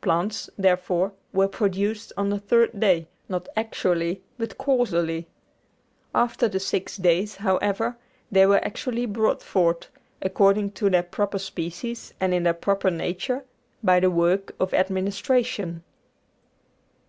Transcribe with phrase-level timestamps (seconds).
[0.00, 5.26] Plants, therefore, were produced on the third day, not actually, but causally.
[6.14, 7.96] After the six days, however,
[8.30, 9.88] they were actually brought forth,
[10.20, 13.42] according to their proper species and in their proper nature,
[13.82, 15.82] by the work of administration.